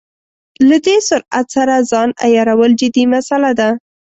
[0.69, 3.69] له دې سرعت سره ځان عیارول جدي مساله ده.